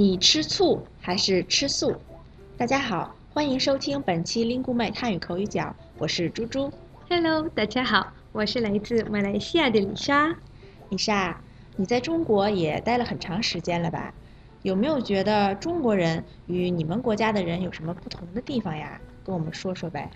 [0.00, 1.94] 你吃醋还是吃素？
[2.56, 6.72] 大家好，欢迎收听本期 Lingu 妹汉语口语角，我是猪猪。
[7.10, 10.34] Hello，大家好，我是来自马来西亚的李莎。
[10.88, 11.38] 李莎，
[11.76, 14.14] 你在中国也待了很长时间了吧？
[14.62, 18.98] 有没有觉得中国人与你们国家的人有什么不同的地方呀？
[19.22, 20.10] 跟我们说说呗。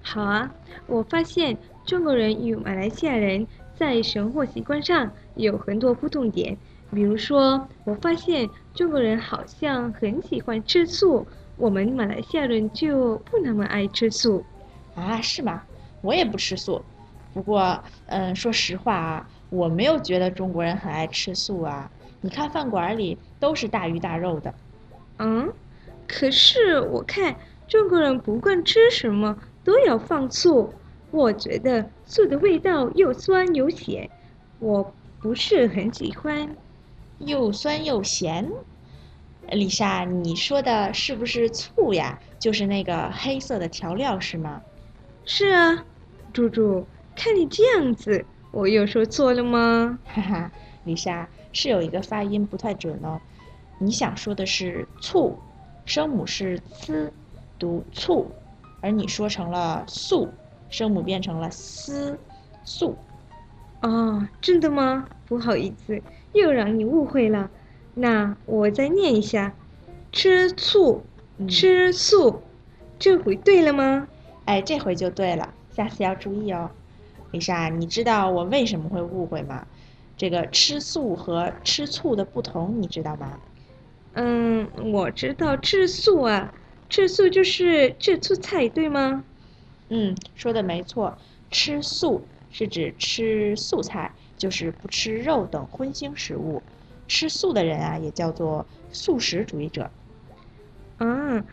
[0.00, 0.50] 好啊，
[0.86, 1.54] 我发现
[1.84, 6.56] 中国人与马来西亚人在生活习惯上有很多不同点。
[6.90, 14.42] 比如说，我发现中国人好像很喜欢吃醋，我们马来西亚人就不那么爱吃醋。
[14.94, 15.62] 啊，是吗？
[16.00, 16.82] 我也不吃醋，
[17.34, 21.90] 不过，嗯，说实话啊，我没有觉得中国人很爱吃醋啊。
[22.20, 24.54] 你看饭馆里都是大鱼大肉的。
[25.18, 25.52] 嗯，
[26.06, 30.72] 可是我看中国人不管吃什么都要放醋，
[31.10, 34.08] 我觉得醋的味道又酸又咸，
[34.58, 36.56] 我不是很喜欢。
[37.18, 38.50] 又酸又咸，
[39.50, 42.18] 丽莎，你说的是不是醋呀？
[42.38, 44.62] 就是那个黑色的调料是吗？
[45.24, 45.84] 是啊，
[46.32, 49.98] 猪猪，看你这样子，我又说错了吗？
[50.04, 50.52] 哈哈，
[50.84, 53.20] 丽莎是有一个发音不太准哦。
[53.78, 55.36] 你想说的是醋，
[55.84, 57.12] 声母是 c，
[57.58, 58.30] 读醋，
[58.80, 60.28] 而你说成了素，
[60.68, 62.18] 声母变成了 s，
[62.64, 62.96] 素。
[63.80, 65.08] 哦，真的吗？
[65.26, 67.50] 不好意思，又让你误会了。
[67.94, 69.54] 那我再念一下：
[70.12, 71.04] 吃醋，
[71.48, 72.42] 吃素，
[72.98, 74.08] 这回对了吗？
[74.46, 76.70] 哎，这回就对了，下次要注意哦。
[77.30, 79.66] 丽莎，你知道我为什么会误会吗？
[80.16, 83.38] 这个吃素和吃醋的不同，你知道吗？
[84.14, 86.52] 嗯，我知道吃素啊，
[86.88, 89.24] 吃素就是吃醋菜，对吗？
[89.90, 91.16] 嗯，说的没错，
[91.50, 92.26] 吃素。
[92.58, 96.60] 是指吃素菜，就是不吃肉等荤腥食物。
[97.06, 99.88] 吃素的人啊，也叫做素食主义者。
[100.96, 101.44] 啊，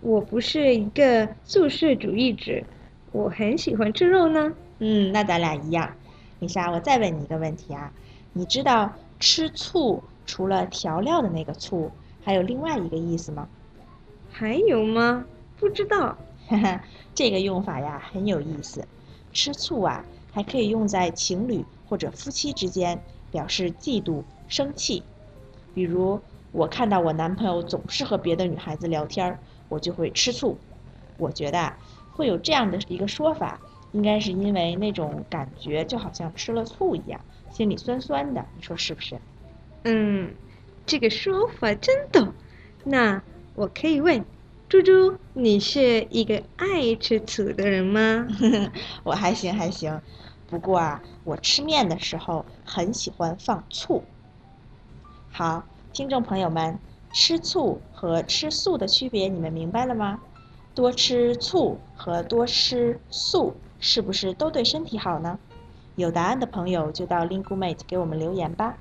[0.00, 2.64] 我不是一个素食主义者，
[3.12, 4.52] 我很喜欢吃肉呢。
[4.80, 5.92] 嗯，那咱俩一样。
[6.40, 7.92] 丽莎，我再问你一个问题啊，
[8.32, 11.92] 你知道吃醋除了调料的那个醋，
[12.24, 13.48] 还有另外一个意思吗？
[14.32, 15.24] 还有吗？
[15.56, 16.18] 不知道。
[16.48, 16.82] 哈哈，
[17.14, 18.84] 这个用法呀很有意思。
[19.32, 20.04] 吃醋啊。
[20.32, 25.02] 还可以用在情侣或者夫妻之间，表示嫉妒、生气。
[25.74, 26.20] 比如，
[26.52, 30.58] 我看到我男朋友总是和别的女孩子聊天，我就会吃醋。
[31.16, 31.78] 我觉得啊，
[32.12, 33.60] 会有这样的一个说法，
[33.92, 38.44] 应该是因为那种感觉就好像吃了醋一样，心里酸酸的。
[38.56, 39.18] 你说是不是？
[39.84, 40.34] 嗯，
[40.86, 42.26] 这个说法真逗。
[42.84, 43.22] 那
[43.54, 44.24] 我可以问，
[44.68, 48.28] 猪猪，你是一个爱吃醋的人吗？
[49.02, 49.98] 我还行，还行。
[50.46, 54.04] 不过啊，我吃面的时候很喜欢放醋。
[55.30, 55.64] 好，
[55.94, 56.78] 听众朋友们，
[57.14, 60.20] 吃醋和吃素的区别你们明白了吗？
[60.74, 65.38] 多吃醋和多吃素是不是都对身体好呢？
[65.96, 68.76] 有答案的朋友就到 Lingu Mate 给我们留言吧。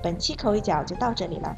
[0.00, 1.56] 本期口语角就到这里了，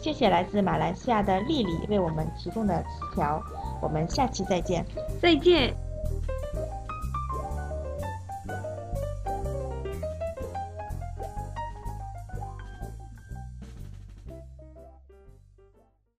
[0.00, 3.42] 谢谢来自马来西亚的丽丽为我们提供的词条，
[3.82, 4.84] 我们下期再见。
[5.20, 5.89] 再见。